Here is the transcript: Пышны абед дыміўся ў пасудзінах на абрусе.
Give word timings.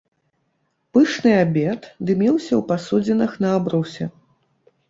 Пышны 0.97 1.33
абед 1.43 1.81
дыміўся 2.11 2.53
ў 2.57 2.61
пасудзінах 2.73 3.31
на 3.47 3.53
абрусе. 3.59 4.05